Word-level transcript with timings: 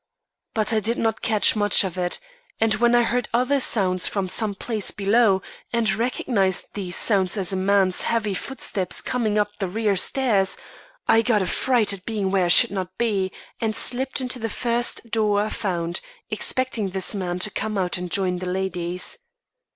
But 0.55 0.73
I 0.73 0.79
did 0.79 0.97
not 0.97 1.21
catch 1.21 1.55
much 1.55 1.83
of 1.83 1.95
it; 1.95 2.19
and 2.59 2.73
when 2.73 2.95
I 2.95 3.03
heard 3.03 3.29
other 3.35 3.59
sounds 3.59 4.07
from 4.07 4.29
some 4.29 4.55
place 4.55 4.89
below, 4.89 5.43
and 5.71 5.93
recognised 5.93 6.73
these 6.73 6.95
sounds 6.95 7.37
as 7.37 7.53
a 7.53 7.55
man's 7.55 8.01
heavy 8.01 8.33
footsteps 8.33 8.99
coming 8.99 9.37
up 9.37 9.59
the 9.59 9.67
rear 9.67 9.95
stairs, 9.95 10.57
I 11.07 11.21
got 11.21 11.43
a 11.43 11.45
fright 11.45 11.93
at 11.93 12.03
being 12.03 12.31
where 12.31 12.45
I 12.45 12.47
should 12.47 12.71
not 12.71 12.97
be, 12.97 13.31
and 13.59 13.75
slipped 13.75 14.19
into 14.19 14.39
the 14.39 14.49
first 14.49 15.11
door 15.11 15.39
I 15.39 15.49
found, 15.49 16.01
expecting 16.31 16.89
this 16.89 17.13
man 17.13 17.37
to 17.37 17.51
come 17.51 17.77
out 17.77 17.95
and 17.99 18.09
join 18.09 18.39
the 18.39 18.47
ladies. 18.47 19.19